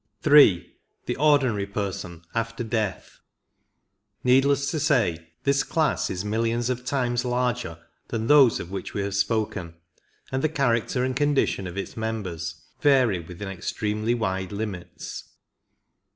[0.23, 0.73] 3.
[1.05, 3.19] The Ordinary Person after death.
[4.23, 7.77] Needless to say, this class is millions of times larger
[8.07, 9.75] than those of which we have spoken,
[10.31, 15.33] and the character and condition of its members vary within extremely wide limits.